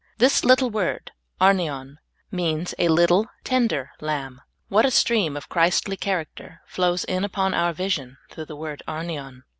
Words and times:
This 0.17 0.43
little 0.43 0.71
word 0.71 1.11
ar7iion 1.39 1.97
means 2.31 2.73
a 2.79 2.87
little, 2.87 3.27
tender 3.43 3.91
lajnb. 4.01 4.39
What 4.67 4.83
a 4.83 4.89
stream 4.89 5.37
of 5.37 5.47
Christly 5.47 5.95
character 5.95 6.59
flows 6.65 7.03
in 7.03 7.23
upon 7.23 7.53
our 7.53 7.71
vision 7.71 8.17
through 8.31 8.45
the 8.45 8.55
word 8.57 8.81
a7mion. 8.87 9.41